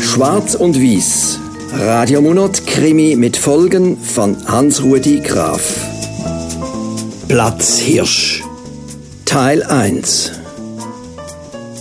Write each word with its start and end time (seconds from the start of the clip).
Schwarz 0.00 0.56
und 0.56 0.76
Weiß. 0.82 1.38
Radiomonat 1.72 2.66
Krimi 2.66 3.14
mit 3.14 3.36
Folgen 3.36 3.96
von 3.96 4.36
Hans-Rudi 4.48 5.20
Graf. 5.20 5.62
Platz 7.28 7.78
Hirsch. 7.78 8.42
Teil 9.24 9.62
1. 9.62 10.32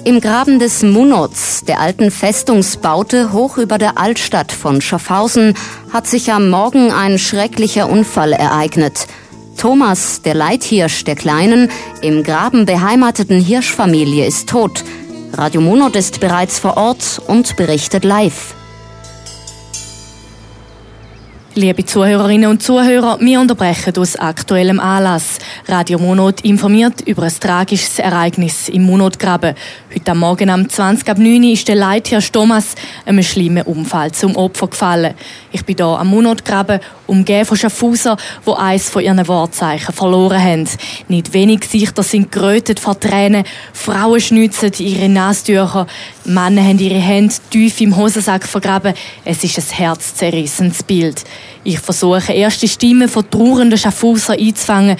Im 0.03 0.21
Graben 0.21 0.59
des 0.59 0.83
Munoz, 0.83 1.63
der 1.67 1.79
alten 1.79 2.11
Festungsbaute 2.11 3.33
hoch 3.33 3.57
über 3.57 3.79
der 3.79 3.97
Altstadt 3.97 4.51
von 4.51 4.79
Schaffhausen, 4.79 5.55
hat 5.91 6.05
sich 6.05 6.31
am 6.31 6.49
Morgen 6.49 6.91
ein 6.91 7.17
schrecklicher 7.17 7.89
Unfall 7.89 8.33
ereignet. 8.33 9.07
Thomas, 9.57 10.21
der 10.21 10.35
Leithirsch 10.35 11.03
der 11.03 11.15
kleinen, 11.15 11.71
im 12.03 12.23
Graben 12.23 12.65
beheimateten 12.65 13.41
Hirschfamilie, 13.41 14.27
ist 14.27 14.47
tot. 14.47 14.83
Radio 15.33 15.61
Monod 15.61 15.95
ist 15.95 16.19
bereits 16.19 16.59
vor 16.59 16.77
Ort 16.77 17.21
und 17.27 17.55
berichtet 17.55 18.03
live. 18.03 18.56
Liebe 21.57 21.83
Zuhörerinnen 21.83 22.51
und 22.51 22.61
Zuhörer, 22.61 23.17
wir 23.19 23.41
unterbrechen 23.41 23.97
aus 23.97 24.15
aktuellem 24.15 24.79
Anlass. 24.79 25.39
Radio 25.67 25.97
Monot 25.97 26.41
informiert 26.41 27.01
über 27.01 27.23
ein 27.23 27.33
tragisches 27.39 27.97
Ereignis 27.97 28.69
im 28.69 28.83
Monotgraben. 28.83 29.55
Heute 29.91 30.11
am 30.11 30.19
Morgen 30.19 30.51
um 30.51 30.69
20 30.69 31.09
ab 31.09 31.17
9 31.17 31.41
ist 31.45 31.67
der 31.67 31.75
Leithirsch 31.75 32.31
Thomas 32.31 32.75
einem 33.07 33.23
schlimmen 33.23 33.63
Unfall 33.63 34.11
zum 34.11 34.35
Opfer 34.35 34.67
gefallen. 34.67 35.15
Ich 35.51 35.65
bin 35.65 35.77
hier 35.77 35.85
am 35.85 36.09
Monotgraben, 36.09 36.79
umgeben 37.07 37.45
von 37.45 37.57
Schaffhauser, 37.57 38.17
die 38.45 38.51
eins 38.51 38.91
von 38.91 39.01
ihren 39.01 39.27
Wortzeichen 39.27 39.95
verloren 39.95 40.39
haben. 40.39 40.69
Nicht 41.07 41.33
wenig 41.33 41.61
Gesichter 41.61 42.03
sind 42.03 42.31
gerötet 42.31 42.79
vor 42.79 42.99
Tränen, 42.99 43.45
Frauen 43.73 44.21
schnitzen 44.21 44.73
ihre 44.77 45.09
Nastücher, 45.09 45.87
Männer 46.27 46.61
haben 46.61 46.77
ihre 46.79 46.99
Hände 46.99 47.33
tief 47.49 47.79
im 47.79 47.95
Hosensack 47.95 48.45
vergraben. 48.45 48.93
Es 49.23 49.43
ist 49.43 49.57
ein 49.57 49.77
herzzerrissendes 49.77 50.83
Bild. 50.83 51.23
Ich 51.63 51.79
versuche, 51.79 52.33
erste 52.33 52.67
Stimmen 52.67 53.07
von 53.07 53.29
trauernden 53.29 53.77
Schaffhauser 53.77 54.33
einzufangen. 54.33 54.97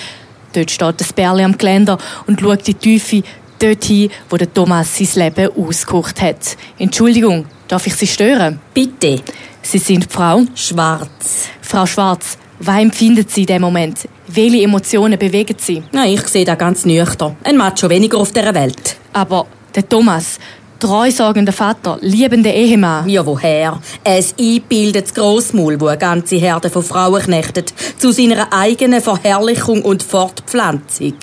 Dort 0.54 0.72
steht 0.72 1.02
das 1.02 1.12
Bärli 1.12 1.44
am 1.44 1.58
Geländer 1.58 1.98
und 2.28 2.40
schaut 2.40 2.66
die 2.66 2.74
Tiefe 2.74 3.24
dorthin, 3.60 4.10
wo 4.30 4.38
der 4.38 4.54
Thomas 4.54 4.98
sein 4.98 5.26
Leben 5.26 5.52
ausgekocht 5.58 6.22
hat. 6.22 6.56
Entschuldigung, 6.80 7.46
darf 7.68 7.86
ich 7.88 7.96
Sie 7.96 8.08
stören? 8.08 8.60
Bitte. 8.74 9.22
Sie 9.62 9.80
sind 9.80 10.10
Frau 10.10 10.44
Schwarz. 10.56 11.50
Frau 11.62 11.86
Schwarz. 11.86 12.38
Was 12.60 12.82
empfindet 12.82 13.30
Sie 13.32 13.42
in 13.42 13.48
dem 13.48 13.62
Moment? 13.64 14.08
Welche 14.28 14.64
Emotionen 14.64 15.20
bewegen 15.20 15.58
Sie? 15.60 15.84
Na, 15.92 16.08
ich 16.08 16.26
sehe 16.28 16.46
da 16.46 16.56
ganz 16.56 16.86
nüchtern. 16.86 17.36
Ein 17.44 17.58
Macho 17.58 17.90
weniger 17.90 18.18
auf 18.18 18.32
dieser 18.32 18.56
Welt. 18.56 18.96
Aber 19.14 19.46
der 19.76 19.88
Thomas, 19.88 20.40
treusorgender 20.80 21.54
Vater, 21.54 21.98
liebender 22.02 22.54
Ehemann. 22.54 23.08
Ja, 23.10 23.26
woher? 23.26 23.80
Ein 24.04 24.24
eingebildetes 24.40 25.14
Grossmaul, 25.14 25.80
wo 25.80 25.88
eine 25.88 25.98
ganze 25.98 26.36
Herde 26.38 26.70
von 26.70 26.84
Frauen 26.84 27.22
knechtet, 27.22 27.74
zu 27.98 28.12
seiner 28.12 28.52
eigenen 28.52 29.02
Verherrlichung 29.02 29.82
und 29.84 30.04
Fortpflanzung. 30.04 31.14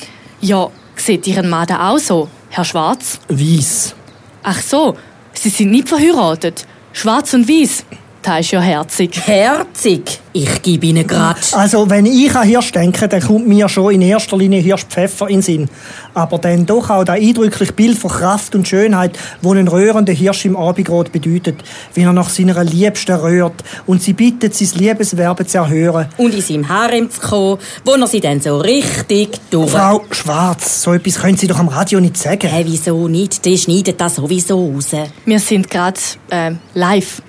Ja, 0.40 0.68
sieht 0.96 1.26
Ihren 1.26 1.48
Mann 1.48 1.66
da 1.66 1.90
auch 1.90 1.98
so, 1.98 2.28
Herr 2.50 2.64
Schwarz? 2.64 3.18
Weiss. 3.28 3.94
Ach 4.42 4.60
so, 4.60 4.96
Sie 5.32 5.48
sind 5.48 5.70
nicht 5.70 5.88
verheiratet. 5.88 6.66
Schwarz 6.92 7.34
und 7.34 7.48
Weiß. 7.48 7.84
Das 8.24 8.40
ist 8.40 8.52
ja 8.52 8.60
herzig. 8.60 9.20
Herzig? 9.26 10.18
Ich 10.32 10.62
gebe 10.62 10.86
Ihnen 10.86 11.06
grad. 11.06 11.36
Also, 11.52 11.90
wenn 11.90 12.06
ich 12.06 12.34
an 12.34 12.48
Hirsch 12.48 12.72
denke, 12.72 13.06
dann 13.06 13.20
kommt 13.20 13.46
mir 13.46 13.68
schon 13.68 13.92
in 13.92 14.00
erster 14.00 14.38
Linie 14.38 14.60
Hirschpfeffer 14.60 15.28
in 15.28 15.36
den 15.36 15.42
Sinn. 15.42 15.68
Aber 16.14 16.38
dann 16.38 16.64
doch 16.64 16.88
auch 16.88 17.04
das 17.04 17.16
eindrückliche 17.16 17.74
Bild 17.74 17.98
von 17.98 18.10
Kraft 18.10 18.54
und 18.54 18.66
Schönheit, 18.66 19.18
wo 19.42 19.52
ein 19.52 19.68
rührender 19.68 20.14
Hirsch 20.14 20.46
im 20.46 20.56
Abendrot 20.56 21.12
bedeutet, 21.12 21.56
wie 21.92 22.00
er 22.00 22.14
nach 22.14 22.30
seiner 22.30 22.64
Liebsten 22.64 23.12
rührt 23.14 23.62
und 23.84 24.02
sie 24.02 24.14
bittet, 24.14 24.54
sein 24.54 24.70
Liebeswerben 24.78 25.46
zu 25.46 25.58
erhören. 25.58 26.06
Und 26.16 26.34
in 26.34 26.40
seinem 26.40 26.68
Harem 26.70 27.10
zu 27.10 27.20
kommen, 27.20 27.58
wo 27.84 27.92
er 27.92 28.06
sie 28.06 28.20
dann 28.20 28.40
so 28.40 28.56
richtig 28.56 29.38
durch... 29.50 29.70
Frau 29.70 30.02
Schwarz, 30.10 30.82
so 30.82 30.94
etwas 30.94 31.20
können 31.20 31.36
Sie 31.36 31.46
doch 31.46 31.58
am 31.58 31.68
Radio 31.68 32.00
nicht 32.00 32.16
sagen. 32.16 32.48
Hä, 32.48 32.64
wieso 32.66 33.06
nicht? 33.06 33.44
Die 33.44 33.58
schneidet 33.58 34.00
das 34.00 34.14
sowieso 34.14 34.72
raus. 34.72 34.92
Wir 35.26 35.38
sind 35.38 35.68
gerade 35.68 36.00
äh, 36.30 36.52
live. 36.72 37.20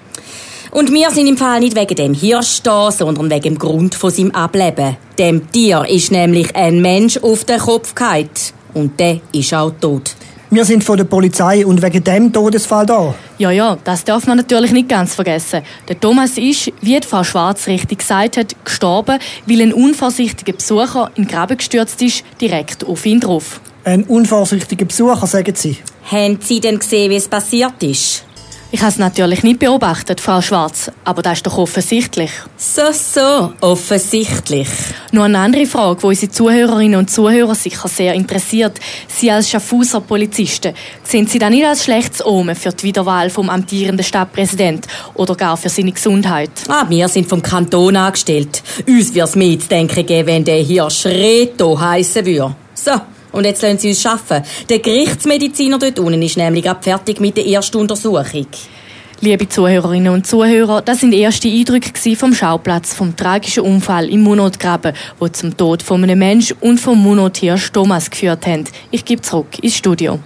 Und 0.76 0.92
wir 0.92 1.10
sind 1.10 1.28
im 1.28 1.38
Fall 1.38 1.62
nicht 1.62 1.78
wegen 1.78 1.96
dem 1.96 2.14
Hirsch 2.14 2.62
da, 2.62 2.92
sondern 2.92 3.30
wegen 3.30 3.44
dem 3.44 3.58
Grund 3.58 3.96
von 3.96 4.12
seinem 4.12 4.32
Ableben. 4.32 4.98
Dem 5.18 5.50
Tier 5.50 5.86
ist 5.88 6.12
nämlich 6.12 6.54
ein 6.54 6.82
Mensch 6.82 7.16
auf 7.16 7.46
den 7.46 7.60
Kopf 7.60 7.96
gefallen. 7.96 8.30
Und 8.74 9.00
der 9.00 9.22
ist 9.32 9.54
auch 9.54 9.72
tot. 9.80 10.14
Wir 10.50 10.66
sind 10.66 10.84
von 10.84 10.98
der 10.98 11.06
Polizei 11.06 11.66
und 11.66 11.82
wegen 11.82 12.04
dem 12.04 12.34
Todesfall 12.34 12.86
da. 12.86 13.16
Ja, 13.38 13.52
ja, 13.52 13.78
das 13.86 14.04
darf 14.04 14.28
man 14.28 14.36
natürlich 14.36 14.74
nicht 14.74 14.90
ganz 14.90 15.16
vergessen. 15.16 15.62
Der 15.88 15.98
Thomas 15.98 16.38
ist, 16.38 16.74
wie 16.82 17.00
die 17.00 17.08
Frau 17.08 17.24
Schwarz 17.24 17.68
richtig 17.68 18.00
gesagt 18.00 18.36
hat, 18.36 18.66
gestorben, 18.66 19.20
weil 19.46 19.62
ein 19.62 19.72
unvorsichtiger 19.72 20.58
Besucher 20.58 21.10
in 21.16 21.24
den 21.24 21.32
Graben 21.32 21.56
gestürzt 21.56 22.02
ist, 22.02 22.26
direkt 22.42 22.84
auf 22.84 23.06
ihn 23.06 23.22
drauf. 23.22 23.62
Ein 23.86 24.04
unvorsichtiger 24.04 24.84
Besucher, 24.84 25.26
sagen 25.26 25.56
Sie. 25.56 25.78
Haben 26.12 26.40
Sie 26.42 26.60
denn 26.60 26.80
gesehen, 26.80 27.12
wie 27.12 27.16
es 27.16 27.30
passiert 27.30 27.82
ist? 27.82 28.25
Ich 28.72 28.82
habe 28.82 28.90
es 28.90 28.98
natürlich 28.98 29.44
nicht 29.44 29.60
beobachtet, 29.60 30.20
Frau 30.20 30.42
Schwarz, 30.42 30.92
aber 31.04 31.22
das 31.22 31.38
ist 31.38 31.48
doch 31.48 31.58
offensichtlich. 31.58 32.32
So, 32.58 32.82
so, 32.92 33.54
offensichtlich. 33.62 34.68
Nur 35.12 35.26
eine 35.26 35.38
andere 35.38 35.66
Frage, 35.66 36.00
die 36.02 36.08
unsere 36.08 36.32
Zuhörerinnen 36.32 37.00
und 37.00 37.10
Zuhörer 37.10 37.56
sicher 37.56 37.88
sehr 37.88 38.14
interessiert. 38.16 38.80
Sie 39.08 39.32
als 39.32 39.50
Schaffhauser 39.50 40.02
Polizisten, 40.02 40.74
sehen 41.04 41.28
Sie 41.28 41.40
das 41.40 41.52
nicht 41.52 41.66
als 41.66 41.84
schlechtes 41.86 42.26
Omen 42.26 42.56
für 42.56 42.72
die 42.72 42.84
Wiederwahl 42.84 43.30
vom 43.30 43.50
amtierenden 43.50 44.04
Stadtpräsident 44.04 44.88
oder 45.14 45.36
gar 45.36 45.56
für 45.56 45.70
seine 45.70 45.92
Gesundheit? 45.92 46.52
Ah, 46.68 46.86
wir 46.90 47.08
sind 47.08 47.30
vom 47.30 47.42
Kanton 47.42 47.96
angestellt. 47.96 48.62
Uns 48.88 49.14
wird 49.14 49.36
es 49.36 49.68
denken 49.68 50.06
geben, 50.06 50.28
wenn 50.28 50.44
der 50.44 50.58
hier 50.58 50.90
Schreto 50.90 51.80
heissen 51.80 52.26
würde. 52.26 52.56
So. 52.74 52.92
Und 53.36 53.44
jetzt 53.44 53.62
lassen 53.62 53.80
Sie 53.80 53.90
uns 53.90 54.06
arbeiten. 54.06 54.48
Der 54.70 54.80
Gerichtsmediziner 54.80 55.78
dort 55.78 56.00
unten 56.00 56.22
ist 56.22 56.38
nämlich 56.38 56.70
ab 56.70 56.86
fertig 56.86 57.20
mit 57.20 57.36
der 57.36 57.46
ersten 57.46 57.76
Untersuchung. 57.76 58.48
Liebe 59.20 59.50
Zuhörerinnen 59.50 60.14
und 60.14 60.26
Zuhörer, 60.26 60.82
das 60.82 61.02
sind 61.02 61.14
erste 61.14 61.50
Eindrücke 61.50 62.16
vom 62.16 62.34
Schauplatz 62.34 62.94
vom 62.94 63.14
tragischen 63.14 63.64
Unfall 63.64 64.10
im 64.10 64.22
Munotgraben, 64.22 64.94
wo 65.20 65.28
zum 65.28 65.58
Tod 65.58 65.84
von 65.84 66.02
einem 66.02 66.18
Mensch 66.18 66.56
und 66.62 66.80
vom 66.80 67.04
Munotier 67.04 67.60
Thomas 67.74 68.10
geführt 68.10 68.48
haben. 68.48 68.64
Ich 68.90 69.04
gebe 69.04 69.22
zurück 69.22 69.60
ins 69.62 69.76
Studio. 69.76 70.20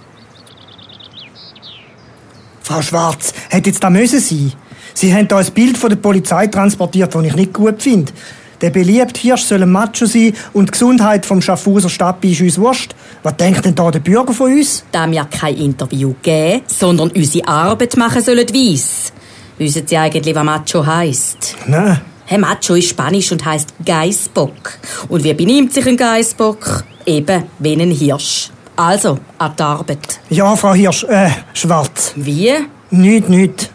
Frau 2.62 2.80
Schwarz, 2.80 3.34
hätte 3.48 3.70
jetzt 3.70 3.82
da 3.82 3.90
müssen 3.90 4.20
sein. 4.20 4.52
Sie 4.94 5.12
haben 5.12 5.26
da 5.26 5.38
ein 5.38 5.50
Bild 5.52 5.76
von 5.76 5.90
der 5.90 5.96
Polizei 5.96 6.46
transportiert, 6.46 7.12
das 7.12 7.24
ich 7.24 7.34
nicht 7.34 7.52
gut 7.52 7.82
finde. 7.82 8.12
Der 8.60 8.70
beliebte 8.70 9.18
Hirsch 9.20 9.44
soll 9.44 9.62
ein 9.62 9.70
Macho 9.70 10.04
sein 10.04 10.34
und 10.52 10.66
die 10.66 10.72
Gesundheit 10.72 11.24
vom 11.24 11.40
Schaffhauser 11.40 11.88
Stadtbi 11.88 12.32
ist 12.32 12.42
uns 12.42 12.58
wurscht. 12.58 12.94
Was 13.22 13.36
denkt 13.36 13.64
denn 13.64 13.74
da 13.74 13.90
der 13.90 14.00
Bürger 14.00 14.34
von 14.34 14.52
uns? 14.52 14.84
Da 14.92 15.10
wir 15.10 15.24
kein 15.24 15.56
Interview 15.56 16.14
geben, 16.22 16.62
sondern 16.66 17.10
unsere 17.10 17.48
Arbeit 17.48 17.96
machen 17.96 18.22
sollen 18.22 18.48
weiss. 18.48 19.12
Wissen 19.56 19.86
Sie 19.86 19.96
eigentlich, 19.96 20.34
was 20.34 20.44
Macho 20.44 20.84
heisst? 20.84 21.56
Nein. 21.66 22.00
Hey, 22.26 22.38
Macho 22.38 22.74
ist 22.74 22.90
Spanisch 22.90 23.32
und 23.32 23.44
heisst 23.44 23.74
Geißbock. 23.84 24.78
Und 25.08 25.24
wie 25.24 25.34
benimmt 25.34 25.72
sich 25.72 25.86
ein 25.86 25.96
Geißbock? 25.96 26.84
Eben 27.06 27.44
wie 27.58 27.72
ein 27.72 27.90
Hirsch. 27.90 28.50
Also, 28.76 29.18
an 29.38 29.52
die 29.58 29.62
Arbeit. 29.62 30.20
Ja, 30.28 30.54
Frau 30.54 30.74
Hirsch, 30.74 31.04
äh, 31.04 31.30
Schwarz. 31.54 32.12
Wie? 32.16 32.52
Nicht, 32.90 33.28
nicht. 33.28 33.70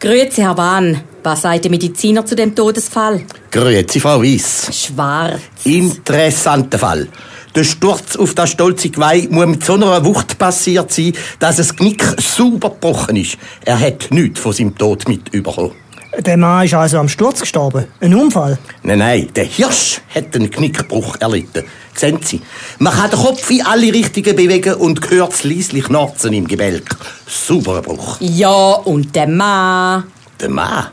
Grüezi, 0.00 0.42
Herr 0.42 0.56
Wahn. 0.56 1.00
Was 1.22 1.42
sagt 1.42 1.64
der 1.64 1.70
Mediziner 1.70 2.24
zu 2.24 2.34
dem 2.34 2.54
Todesfall? 2.54 3.22
Grüezi, 3.50 4.00
Frau 4.00 4.22
Weiss. 4.22 4.70
Schwarz. 4.72 5.40
Interessanter 5.64 6.78
Fall. 6.78 7.08
Der 7.54 7.64
Sturz 7.64 8.16
auf 8.16 8.34
das 8.34 8.50
stolze 8.50 8.90
Geweih 8.90 9.26
muss 9.30 9.46
mit 9.46 9.64
so 9.64 9.74
einer 9.74 10.04
Wucht 10.04 10.38
passiert 10.38 10.92
sein, 10.92 11.12
dass 11.40 11.56
das 11.56 11.74
Knick 11.74 12.04
sauber 12.18 12.70
gebrochen 12.70 13.16
ist. 13.16 13.36
Er 13.64 13.78
hat 13.78 14.06
nichts 14.10 14.40
von 14.40 14.52
seinem 14.52 14.76
Tod 14.78 15.08
mitbekommen. 15.08 15.72
Der 16.18 16.36
Mann 16.36 16.64
ist 16.64 16.74
also 16.74 16.98
am 16.98 17.08
Sturz 17.08 17.40
gestorben. 17.40 17.86
Ein 18.00 18.14
Unfall. 18.14 18.58
Nein, 18.82 18.98
nein, 18.98 19.28
der 19.34 19.44
Hirsch 19.44 20.00
hat 20.14 20.34
einen 20.34 20.50
Knickbruch 20.50 21.16
erlitten. 21.20 21.64
Sehen 21.94 22.18
Sie, 22.22 22.40
man 22.78 22.92
kann 22.94 23.10
den 23.10 23.18
Kopf 23.18 23.50
in 23.50 23.66
alle 23.66 23.92
Richtungen 23.92 24.36
bewegen 24.36 24.74
und 24.74 25.10
hört 25.10 25.44
leislich 25.44 25.88
Narzen 25.88 26.32
im 26.32 26.48
Gebälk. 26.48 26.96
Sauberer 27.26 27.82
Bruch. 27.82 28.16
Ja, 28.20 28.72
und 28.72 29.14
der 29.14 29.28
Mann? 29.28 30.04
Der 30.40 30.48
Mann? 30.48 30.86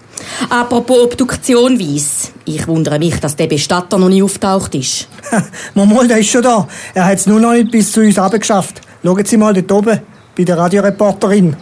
Apropos 0.50 1.04
Obduktion 1.04 1.80
weiss. 1.80 2.34
Ich 2.44 2.68
wundere 2.68 3.00
mich, 3.00 3.20
dass 3.20 3.36
der 3.36 3.48
Bestatter 3.48 3.98
noch 3.98 4.10
nie 4.10 4.22
auftaucht 4.22 4.76
ist. 4.76 5.08
Mal, 5.74 6.08
der 6.08 6.18
ist 6.18 6.30
schon 6.30 6.42
da. 6.42 6.68
Er 6.94 7.06
hat 7.06 7.18
es 7.18 7.26
nur 7.26 7.40
noch 7.40 7.54
nicht 7.54 7.72
bis 7.72 7.92
zu 7.92 8.02
uns 8.02 8.20
geschafft. 8.32 8.82
Schauen 9.04 9.26
Sie 9.26 9.38
mal 9.38 9.54
dort 9.54 9.72
oben, 9.72 10.02
bei 10.36 10.44
der 10.44 10.58
Radioreporterin. 10.58 11.56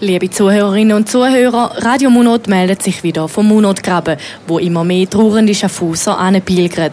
Liebe 0.00 0.28
Zuhörerinnen 0.28 0.96
und 0.96 1.08
Zuhörer, 1.08 1.76
Radio 1.78 2.10
Munot 2.10 2.48
meldet 2.48 2.82
sich 2.82 3.02
wieder 3.02 3.28
vom 3.28 3.48
Munotgraben, 3.48 4.16
wo 4.46 4.58
immer 4.58 4.84
mehr 4.84 5.08
trauernde 5.08 5.54
Schaffhauser 5.54 6.18
anpilgern. 6.18 6.92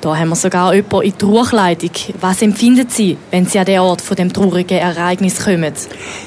Da 0.00 0.16
haben 0.16 0.30
wir 0.30 0.36
sogar 0.36 0.72
jemanden 0.72 1.02
in 1.02 1.18
Trauerkleidung. 1.18 1.90
Was 2.20 2.40
empfinden 2.40 2.88
Sie, 2.88 3.18
wenn 3.30 3.44
Sie 3.44 3.58
an 3.58 3.66
den 3.66 3.80
Ort 3.80 4.00
von 4.00 4.16
dem 4.16 4.32
traurigen 4.32 4.78
Ereignis 4.78 5.44
kommen? 5.44 5.74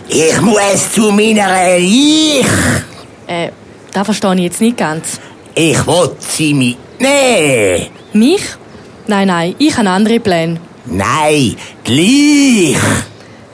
Ich 0.08 0.42
muss 0.42 0.92
zu 0.94 1.12
meiner 1.12 1.78
Ich. 1.78 2.46
Äh, 3.26 3.50
das 3.92 4.06
verstehe 4.06 4.36
ich 4.36 4.42
jetzt 4.42 4.62
nicht 4.62 4.78
ganz. 4.78 5.20
Ich 5.56 5.88
will 5.88 6.12
sie 6.20 6.54
mitnehmen. 6.54 7.88
Mich? 8.14 8.44
Nein, 9.08 9.28
nein, 9.28 9.56
ich 9.58 9.76
habe 9.76 9.90
andere 9.90 10.20
Pläne. 10.20 10.60
Nein, 10.86 11.56
gleich. 11.84 12.78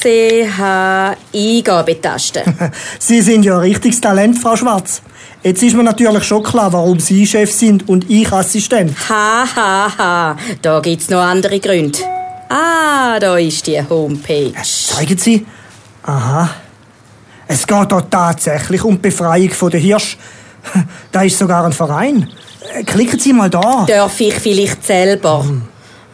.ch 0.00 0.60
Eingabetaste. 1.34 2.44
Sie 3.00 3.20
sind 3.20 3.44
ja 3.44 3.54
ein 3.54 3.60
richtiges 3.62 4.00
Talent, 4.00 4.38
Frau 4.38 4.54
Schwarz. 4.54 5.02
Jetzt 5.44 5.62
ist 5.62 5.76
mir 5.76 5.82
natürlich 5.82 6.24
schon 6.24 6.42
klar, 6.42 6.72
warum 6.72 6.98
Sie 6.98 7.26
Chef 7.26 7.52
sind 7.52 7.86
und 7.86 8.10
ich 8.10 8.32
Assistent. 8.32 8.96
Ha, 9.10 9.44
ha, 9.54 9.92
ha. 9.98 10.36
Da 10.62 10.80
gibt's 10.80 11.10
noch 11.10 11.20
andere 11.20 11.60
Gründe. 11.60 11.98
Ah, 12.48 13.18
da 13.20 13.36
ist 13.36 13.66
die 13.66 13.78
Homepage. 13.86 14.54
Zeigen 14.62 15.18
Sie. 15.18 15.44
Aha. 16.02 16.48
Es 17.46 17.66
geht 17.66 17.92
hier 17.92 18.08
tatsächlich 18.08 18.82
um 18.84 18.94
die 18.94 19.02
Befreiung 19.02 19.50
von 19.50 19.70
der 19.70 19.80
Hirsch. 19.80 20.16
Da 21.12 21.20
ist 21.20 21.38
sogar 21.38 21.66
ein 21.66 21.74
Verein. 21.74 22.26
Äh, 22.74 22.82
Klicken 22.84 23.18
Sie 23.18 23.34
mal 23.34 23.50
da. 23.50 23.84
Darf 23.86 24.18
ich 24.20 24.34
vielleicht 24.36 24.82
selber? 24.86 25.44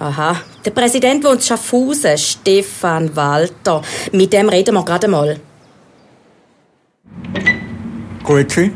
Aha. 0.01 0.37
Der 0.65 0.73
Präsident 0.73 1.23
wohnt 1.23 1.37
in 1.37 1.43
Schaffhausen, 1.43 2.19
Stefan 2.19 3.15
Walter. 3.15 3.81
Mit 4.11 4.33
dem 4.33 4.49
reden 4.49 4.75
wir 4.75 4.85
gerade 4.85 5.07
mal. 5.07 5.39
Grüezi. 8.25 8.73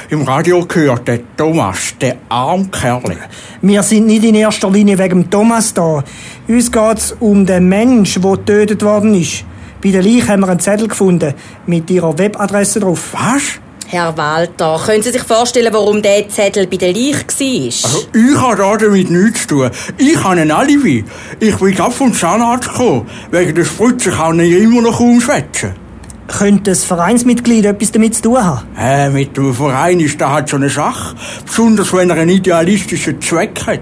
im 0.09 0.23
Radio 0.23 0.65
gehört, 0.65 1.07
der 1.07 1.19
Thomas, 1.35 1.95
der 1.99 2.17
arme 2.29 2.67
Kerl. 2.67 3.17
Wir 3.61 3.83
sind 3.83 4.07
nicht 4.07 4.23
in 4.23 4.35
erster 4.35 4.69
Linie 4.69 4.97
wegen 4.97 5.23
dem 5.23 5.29
Thomas 5.29 5.73
da. 5.73 6.03
Uns 6.47 6.71
geht 6.71 6.97
es 6.97 7.15
um 7.19 7.45
den 7.45 7.67
Mensch, 7.67 8.19
der 8.19 8.31
getötet 8.31 8.83
worden 8.83 9.15
ist. 9.15 9.43
Bei 9.83 9.91
der 9.91 10.03
Leiche 10.03 10.27
haben 10.29 10.41
wir 10.41 10.49
einen 10.49 10.59
Zettel 10.59 10.87
gefunden 10.87 11.33
mit 11.65 11.89
ihrer 11.89 12.17
Webadresse 12.17 12.79
drauf. 12.79 13.13
Was? 13.13 13.59
Herr 13.87 14.17
Walter, 14.17 14.81
können 14.83 15.03
Sie 15.03 15.11
sich 15.11 15.21
vorstellen, 15.21 15.71
warum 15.71 16.01
der 16.01 16.27
Zettel 16.27 16.65
bei 16.65 16.77
der 16.77 16.91
Leiche 16.91 17.23
war? 17.23 17.91
Also, 17.91 18.07
ich 18.13 18.41
habe 18.41 18.57
da 18.57 18.77
damit 18.77 19.11
nichts 19.11 19.41
zu 19.41 19.47
tun. 19.47 19.69
Ich 19.97 20.23
habe 20.23 20.41
ein 20.41 20.49
Alibi. 20.49 21.05
Ich 21.39 21.55
bin 21.55 21.75
gerade 21.75 21.91
vom 21.91 22.11
Zahnarzt 22.11 22.69
gekommen. 22.69 23.07
Wegen 23.29 23.53
der 23.53 23.65
Spritze 23.65 24.09
kann 24.09 24.39
ich 24.39 24.53
immer 24.53 24.81
noch 24.81 24.97
kaum 24.97 25.21
schwätzen. 25.21 25.84
Könnte 26.27 26.71
das 26.71 26.83
Vereinsmitglied 26.83 27.65
etwas 27.65 27.91
damit 27.91 28.15
zu 28.15 28.23
tun 28.23 28.43
haben? 28.43 28.67
Äh, 28.77 29.09
mit 29.09 29.37
dem 29.37 29.53
Verein 29.53 29.99
ist 29.99 30.19
das 30.19 30.29
halt 30.29 30.49
so 30.49 30.55
eine 30.55 30.69
Sache. 30.69 31.15
Besonders 31.45 31.93
wenn 31.93 32.09
er 32.09 32.17
einen 32.17 32.31
idealistischen 32.31 33.21
Zweck 33.21 33.61
hat. 33.67 33.79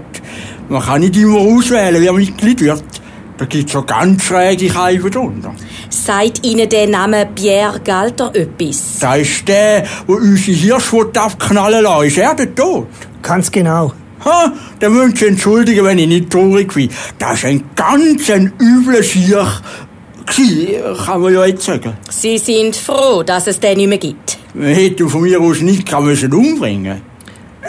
Man 0.68 0.82
kann 0.82 1.00
nicht 1.00 1.16
immer 1.16 1.38
auswählen, 1.38 2.00
wer 2.00 2.12
Mitglied 2.12 2.60
wird. 2.60 2.84
Da 3.36 3.46
gibt's 3.46 3.72
so 3.72 3.82
ganz 3.82 4.24
schräge 4.24 4.68
Keifen 4.68 5.10
drunter. 5.10 5.54
Sagt 5.90 6.46
Ihnen 6.46 6.68
der 6.68 6.86
Name 6.86 7.26
Pierre 7.34 7.80
Galter 7.80 8.30
etwas? 8.34 8.98
Da 9.00 9.16
ist 9.16 9.48
der, 9.48 9.80
der 9.80 9.88
unsere 10.06 10.56
Hirschwut 10.56 11.18
abknallen 11.18 11.82
lässt. 11.82 12.16
Ist 12.16 12.18
er 12.18 12.34
der 12.34 12.54
Tod? 12.54 12.86
Ganz 13.22 13.50
genau. 13.50 13.92
Ha, 14.24 14.52
dann 14.80 14.92
müssen 14.92 15.16
Sie 15.16 15.26
entschuldigen, 15.26 15.84
wenn 15.84 15.98
ich 15.98 16.06
nicht 16.06 16.30
traurig 16.30 16.72
bin. 16.72 16.88
Das 17.18 17.38
ist 17.38 17.44
ein 17.44 17.64
ganz 17.74 18.30
ein 18.30 18.52
übler 18.58 19.02
Sieg. 19.02 19.34
Kann 20.26 21.20
man 21.20 21.32
ja 21.32 21.44
jetzt 21.44 21.64
sagen. 21.64 21.94
Sie 22.10 22.38
sind 22.38 22.76
froh, 22.76 23.22
dass 23.22 23.46
es 23.46 23.60
den 23.60 23.76
nicht 23.76 23.88
mehr 23.88 23.98
gibt. 23.98 24.38
Man 24.54 24.68
hätte 24.68 25.08
von 25.08 25.22
mir 25.22 25.40
aus 25.40 25.60
nicht 25.60 25.90
müssen 26.00 26.32
umbringen 26.32 27.02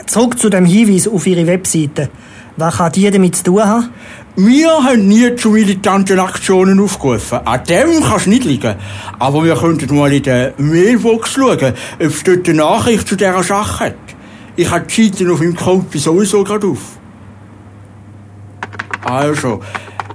Zurück 0.07 0.37
zu 0.37 0.49
dem 0.49 0.65
Hinweis 0.65 1.07
auf 1.07 1.25
Ihre 1.25 1.47
Webseite. 1.47 2.09
Was 2.57 2.77
kann 2.77 2.91
die 2.91 3.09
damit 3.09 3.35
zu 3.35 3.43
tun 3.43 3.63
haben? 3.63 3.89
Wir 4.37 4.69
haben 4.83 5.07
nie 5.07 5.35
zu 5.35 5.49
militanten 5.49 6.19
Aktionen 6.19 6.79
aufgerufen. 6.79 7.39
An 7.45 7.63
dem 7.63 8.03
kann 8.03 8.17
es 8.17 8.27
nicht 8.27 8.43
liegen. 8.43 8.75
Aber 9.17 9.43
wir 9.43 9.55
könnten 9.55 9.95
mal 9.95 10.11
in 10.11 10.23
der 10.23 10.53
Mailbox 10.57 11.31
schauen, 11.31 11.73
ob 11.99 12.01
es 12.01 12.23
dort 12.23 12.47
eine 12.47 12.57
Nachricht 12.57 13.07
zu 13.07 13.15
dieser 13.15 13.43
Sache 13.43 13.85
hat. 13.85 13.95
Ich 14.57 14.69
habe 14.69 14.85
die 14.85 15.05
Seiten 15.05 15.31
auf 15.31 15.39
meinem 15.39 15.55
Konto 15.55 15.97
sowieso 15.97 16.43
gerade 16.43 16.67
auf. 16.67 16.97
Also, 19.03 19.61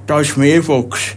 da 0.06 0.20
ist 0.20 0.36
die 0.36 0.40
Mailbox. 0.40 1.16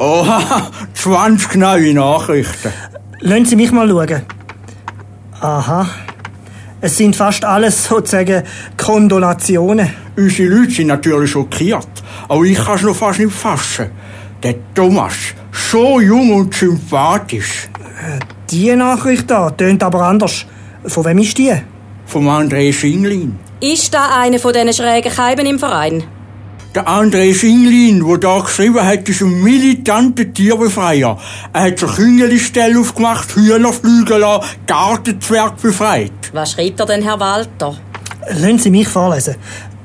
Oha, 0.00 0.70
20 0.94 1.56
neue 1.56 1.94
Nachrichten. 1.94 2.72
Lassen 3.20 3.44
Sie 3.46 3.56
mich 3.56 3.72
mal 3.72 3.88
schauen. 3.88 4.22
Aha. 5.40 5.88
Es 6.80 6.96
sind 6.96 7.16
fast 7.16 7.44
alles 7.44 7.84
sozusagen 7.84 8.44
Kondolationen. 8.76 9.90
Unsere 10.16 10.48
Leute 10.48 10.70
sind 10.70 10.86
natürlich 10.86 11.32
schockiert. 11.32 11.88
Aber 12.28 12.44
ich 12.44 12.58
kann 12.58 12.76
es 12.76 12.82
noch 12.82 12.94
fast 12.94 13.18
nicht 13.18 13.32
fassen. 13.32 13.90
Der 14.42 14.54
Thomas, 14.74 15.14
so 15.50 16.00
jung 16.00 16.32
und 16.32 16.54
sympathisch. 16.54 17.68
Die 18.50 18.74
Nachricht 18.76 19.28
da 19.28 19.50
tönt 19.50 19.82
aber 19.82 20.02
anders. 20.02 20.46
Von 20.84 21.04
wem 21.04 21.18
ist 21.18 21.36
die? 21.38 21.54
Vom 22.06 22.28
André 22.28 22.72
Schinglin. 22.72 23.36
Ist 23.60 23.92
da 23.92 24.20
einer 24.20 24.38
von 24.38 24.52
diesen 24.52 24.72
schrägen 24.72 25.12
Keiben 25.12 25.46
im 25.46 25.58
Verein? 25.58 26.04
Der 26.78 26.86
André 26.86 27.34
Schinglin, 27.34 28.06
der 28.06 28.18
da 28.18 28.38
geschrieben 28.38 28.80
hat, 28.80 29.08
ist 29.08 29.20
ein 29.20 29.42
militanter 29.42 30.32
Tierbefreier. 30.32 31.18
Er 31.52 31.60
hat 31.60 31.80
sich 31.80 31.98
Hühnerstelle 31.98 32.78
aufgemacht, 32.78 33.34
Hühner 33.34 33.72
fliegen 33.72 34.20
lassen, 34.20 34.46
Gartenzwerg 34.64 35.60
befreit. 35.60 36.12
Was 36.32 36.52
schreibt 36.52 36.78
er 36.78 36.86
denn, 36.86 37.02
Herr 37.02 37.18
Walter? 37.18 37.76
Lassen 38.28 38.58
Sie 38.60 38.70
mich 38.70 38.86
vorlesen. 38.86 39.34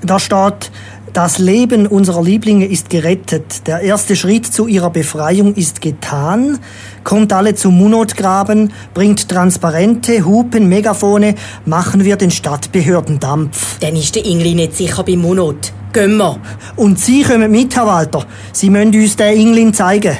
Da 0.04 0.20
steht, 0.20 0.70
das 1.14 1.38
Leben 1.38 1.86
unserer 1.86 2.24
Lieblinge 2.24 2.66
ist 2.66 2.90
gerettet. 2.90 3.68
Der 3.68 3.82
erste 3.82 4.16
Schritt 4.16 4.48
zu 4.48 4.68
ihrer 4.68 4.90
Befreiung 4.90 5.54
ist 5.54 5.80
getan. 5.80 6.60
Kommt 7.04 7.32
alle 7.32 7.54
zum 7.54 7.78
Munotgraben, 7.78 8.74
bringt 8.96 9.30
Transparente, 9.30 10.26
Hupen, 10.26 10.68
Megafone, 10.68 11.36
machen 11.66 12.04
wir 12.04 12.16
den 12.16 12.32
Stadtbehörden 12.32 13.20
Dampf. 13.20 13.78
Dann 13.80 13.96
ist 13.96 14.16
der 14.16 14.26
Ingli 14.26 14.56
nicht 14.56 14.76
sicher 14.76 15.04
beim 15.04 15.20
Monat. 15.20 15.72
Gehen 15.94 16.18
wir. 16.18 16.40
Und 16.76 17.00
Sie 17.00 17.22
kommen 17.22 17.52
mit, 17.52 17.76
Herr 17.76 17.86
Walter. 17.86 18.26
Sie 18.52 18.72
müssen 18.72 18.96
uns 18.96 19.16
den 19.16 19.38
Inglin 19.38 19.74
zeigen. 19.74 20.18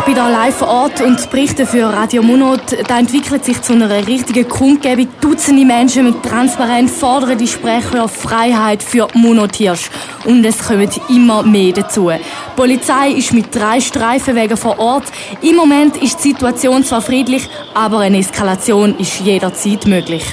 Ich 0.00 0.06
bin 0.06 0.14
hier 0.14 0.32
live 0.32 0.56
vor 0.56 0.68
Ort 0.68 1.02
und 1.02 1.30
berichte 1.30 1.66
für 1.66 1.84
Radio 1.84 2.22
Monot. 2.22 2.62
Da 2.88 2.98
entwickelt 2.98 3.44
sich 3.44 3.60
zu 3.60 3.74
einer 3.74 4.06
richtigen 4.06 4.48
Kundgebung. 4.48 5.08
Dutzende 5.20 5.66
Menschen 5.66 6.06
mit 6.06 6.22
Transparent 6.22 6.90
fordern 6.90 7.36
die 7.36 7.46
Sprecher 7.46 8.08
Freiheit 8.08 8.82
für 8.82 9.08
Monothirsch. 9.12 9.90
Und 10.24 10.42
es 10.46 10.66
kommen 10.66 10.88
immer 11.10 11.42
mehr 11.42 11.74
dazu. 11.74 12.08
Die 12.08 12.56
Polizei 12.56 13.10
ist 13.10 13.34
mit 13.34 13.54
drei 13.54 13.78
Streifenwegen 13.78 14.56
vor 14.56 14.78
Ort. 14.78 15.04
Im 15.42 15.56
Moment 15.56 15.98
ist 15.98 16.24
die 16.24 16.30
Situation 16.30 16.82
zwar 16.82 17.02
friedlich, 17.02 17.46
aber 17.74 17.98
eine 17.98 18.18
Eskalation 18.18 18.98
ist 18.98 19.20
jederzeit 19.20 19.86
möglich. 19.86 20.24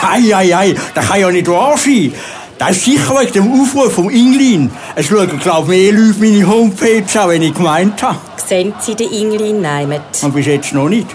Hei, 0.00 0.20
hei, 0.20 0.46
hei, 0.46 0.74
das 0.94 1.08
kann 1.08 1.20
ja 1.20 1.30
nicht 1.30 1.48
wahr 1.48 1.76
sein. 1.76 2.14
Das 2.58 2.70
ist 2.70 2.84
sicher 2.84 3.18
wegen 3.20 3.32
dem 3.32 3.60
Aufruf 3.60 3.94
vom 3.94 4.10
Inglin. 4.10 4.70
Es 4.94 5.06
schauen, 5.06 5.38
glaube 5.40 5.74
ich, 5.74 5.92
mehr 5.92 6.00
Leute 6.00 6.20
meine 6.20 6.46
Homepage 6.46 7.20
an, 7.20 7.28
wenn 7.28 7.42
ich 7.42 7.54
gemeint 7.54 8.02
habe. 8.02 8.18
Sehen 8.46 8.72
Sie 8.80 8.94
den 8.94 9.12
Ingli 9.12 9.52
neimet? 9.52 10.02
Und 10.22 10.34
bis 10.34 10.46
jetzt 10.46 10.72
noch 10.72 10.88
nicht. 10.88 11.08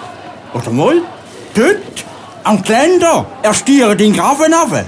Oder 0.54 0.70
mal? 0.72 1.02
Dort, 1.54 2.06
am 2.44 2.62
Geländer, 2.62 3.26
er 3.42 3.54
stiert 3.54 4.00
den 4.00 4.14
Graben 4.14 4.54
runter. 4.54 4.86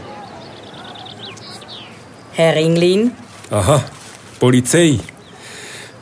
Herr 2.33 2.55
Inglin? 2.55 3.11
Aha, 3.49 3.83
Polizei. 4.39 4.99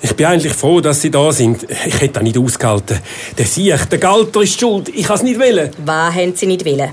Ich 0.01 0.15
bin 0.15 0.25
eigentlich 0.25 0.53
froh, 0.53 0.79
dass 0.79 1.01
Sie 1.01 1.12
da 1.12 1.32
sind. 1.32 1.63
Ich 1.63 2.00
hätte 2.00 2.13
das 2.13 2.24
nicht 2.24 2.38
ausgehalten. 2.38 3.00
Der 3.38 3.46
Siech, 3.46 3.86
der 3.86 4.00
Galter 4.00 4.41
ist 4.41 4.60
schuld. 4.60 4.89
Ich 4.89 5.06
kann 5.06 5.18
es 5.18 5.24
nicht 5.24 5.39
wollen. 5.39 5.72
Was 5.86 6.15
haben 6.15 6.36
Sie 6.36 6.46
nicht 6.46 6.65
wollen? 6.65 6.89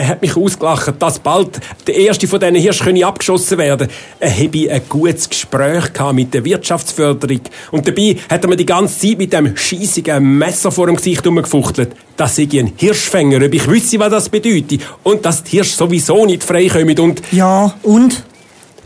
Er 0.00 0.08
hat 0.08 0.22
mich 0.22 0.34
ausgelacht, 0.34 0.94
dass 0.98 1.18
bald 1.18 1.60
der 1.86 1.94
erste 1.94 2.26
von 2.26 2.40
diesen 2.40 2.54
Hirsch 2.54 2.82
könne 2.82 3.04
abgeschossen 3.04 3.58
werden. 3.58 3.88
Er 4.18 4.30
habe 4.34 4.70
ein 4.70 4.80
gutes 4.88 5.28
Gespräch 5.28 5.92
gehabt 5.92 6.14
mit 6.14 6.32
der 6.32 6.42
Wirtschaftsförderung. 6.42 7.42
Und 7.70 7.86
dabei 7.86 8.16
hat 8.30 8.42
er 8.42 8.48
mir 8.48 8.56
die 8.56 8.64
ganze 8.64 8.98
Zeit 8.98 9.18
mit 9.18 9.30
dem 9.34 9.54
schießigen 9.54 10.38
Messer 10.38 10.72
vor 10.72 10.86
dem 10.86 10.96
Gesicht 10.96 11.26
umgefuchtelt. 11.26 11.90
Das 12.16 12.34
sei 12.34 12.48
ein 12.54 12.72
Hirschfänger, 12.76 13.44
ob 13.44 13.52
ich 13.52 13.68
wüsste, 13.68 13.98
was 13.98 14.10
das 14.10 14.28
bedeutet. 14.30 14.80
Und 15.02 15.26
dass 15.26 15.44
die 15.44 15.50
Hirsche 15.50 15.76
sowieso 15.76 16.24
nicht 16.24 16.44
freikommen. 16.44 16.98
Und 16.98 17.20
Ja, 17.30 17.74
und? 17.82 18.24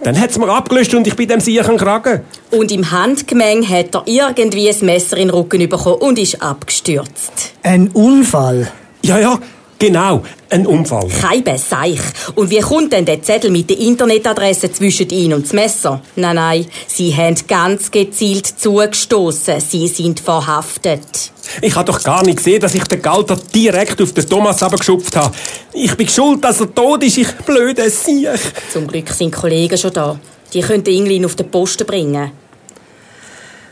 dann 0.02 0.20
hat's 0.20 0.36
mir 0.36 0.48
abgelöscht 0.48 0.94
und 0.94 1.06
ich 1.06 1.14
bin 1.14 1.28
dem 1.28 1.38
am 1.64 1.76
Kragen. 1.76 2.22
Und 2.50 2.72
im 2.72 2.90
Handgemeng 2.90 3.68
hat 3.68 3.94
er 3.94 4.02
irgendwie 4.06 4.68
ein 4.68 4.84
Messer 4.84 5.16
in 5.16 5.28
den 5.28 5.30
Rücken 5.30 5.68
bekommen 5.68 5.98
und 6.00 6.18
ist 6.18 6.42
abgestürzt. 6.42 7.52
Ein 7.62 7.90
Unfall. 7.92 8.72
Ja, 9.04 9.20
ja, 9.20 9.38
genau. 9.86 10.22
Ein 10.50 10.66
Unfall. 10.66 11.08
Kein 11.08 11.58
Seich. 11.58 12.00
Und 12.34 12.50
wie 12.50 12.60
kommt 12.60 12.92
denn 12.92 13.04
der 13.04 13.22
Zettel 13.22 13.50
mit 13.50 13.68
der 13.68 13.78
Internetadresse 13.78 14.72
zwischen 14.72 15.10
Ihnen 15.10 15.34
und 15.34 15.44
das 15.44 15.52
Messer? 15.52 16.00
Nein, 16.16 16.36
nein, 16.36 16.66
Sie 16.86 17.14
haben 17.14 17.36
ganz 17.46 17.90
gezielt 17.90 18.46
zugestoßen. 18.46 19.60
Sie 19.60 19.88
sind 19.88 20.20
verhaftet. 20.20 21.32
Ich 21.60 21.74
habe 21.74 21.84
doch 21.84 22.02
gar 22.02 22.24
nicht 22.24 22.38
gesehen, 22.38 22.60
dass 22.60 22.74
ich 22.74 22.84
den 22.84 23.02
Galter 23.02 23.36
direkt 23.54 24.00
auf 24.00 24.12
den 24.12 24.28
Thomas 24.28 24.62
abgeschupft 24.62 25.16
habe. 25.16 25.34
Ich 25.72 25.94
bin 25.96 26.08
schuld, 26.08 26.42
dass 26.42 26.60
er 26.60 26.74
tot 26.74 27.02
ist, 27.02 27.18
ich 27.18 27.32
blöde 27.44 27.90
Siech. 27.90 28.28
Zum 28.72 28.86
Glück 28.86 29.10
sind 29.10 29.32
Kollegen 29.32 29.76
schon 29.76 29.92
da. 29.92 30.18
Die 30.52 30.60
können 30.60 30.84
den 30.84 30.94
Inglin 30.94 31.24
auf 31.24 31.34
den 31.34 31.50
Posten 31.50 31.86
bringen. 31.86 32.30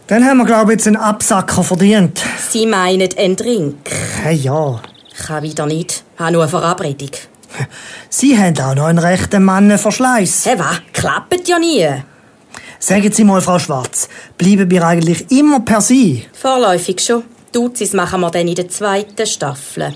Dann 0.08 0.24
haben 0.24 0.38
wir, 0.38 0.44
glaube 0.44 0.72
ich, 0.72 0.78
jetzt 0.78 0.88
einen 0.88 0.96
Absacker 0.96 1.62
verdient. 1.62 2.20
Sie 2.50 2.66
meinen 2.66 3.08
einen 3.16 3.36
Drink. 3.36 3.76
Hey, 4.22 4.36
ja. 4.36 4.80
Kann 5.26 5.42
wieder 5.42 5.66
nicht. 5.66 6.01
Habe 6.16 6.32
nur 6.32 6.42
eine 6.42 6.50
Verabredung. 6.50 7.10
Sie 8.08 8.38
haben 8.38 8.58
auch 8.58 8.74
noch 8.74 8.86
einen 8.86 8.98
rechten 8.98 9.44
Mannenverschleiß. 9.44 10.46
Hä, 10.46 10.54
was? 10.58 10.82
Klappt 10.92 11.48
ja 11.48 11.58
nie. 11.58 11.88
Sagen 12.78 13.12
Sie 13.12 13.24
mal, 13.24 13.40
Frau 13.40 13.58
Schwarz, 13.58 14.08
bleiben 14.36 14.70
wir 14.70 14.84
eigentlich 14.84 15.30
immer 15.30 15.60
per 15.60 15.80
Sie? 15.80 16.24
Vorläufig 16.32 17.00
schon. 17.00 17.22
Duzis 17.52 17.92
machen 17.92 18.20
wir 18.22 18.30
dann 18.30 18.48
in 18.48 18.54
der 18.54 18.68
zweiten 18.68 19.26
Staffel. 19.26 19.94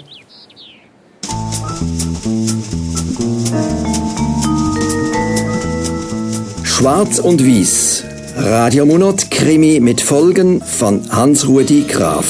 Schwarz 6.62 7.18
und 7.18 7.42
Weiß. 7.42 8.04
Radiomonat 8.37 9.30
Krimi 9.30 9.80
mit 9.80 10.00
Folgen 10.00 10.61
von 10.61 11.11
Hans-Rudi 11.11 11.87
Graf. 11.88 12.26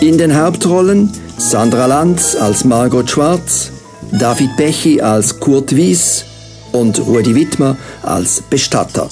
In 0.00 0.18
den 0.18 0.36
Hauptrollen 0.36 1.12
Sandra 1.38 1.86
Lanz 1.86 2.34
als 2.34 2.64
Margot 2.64 3.10
Schwarz, 3.10 3.70
David 4.10 4.56
Bechy 4.56 5.00
als 5.00 5.38
Kurt 5.38 5.76
Wies 5.76 6.24
und 6.72 6.98
Rudi 6.98 7.34
Wittmer 7.34 7.76
als 8.02 8.40
Bestatter. 8.40 9.08